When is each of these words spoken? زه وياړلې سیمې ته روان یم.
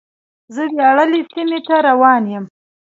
زه 0.55 0.63
وياړلې 0.75 1.21
سیمې 1.31 1.59
ته 1.67 1.75
روان 1.87 2.23
یم. 2.33 2.45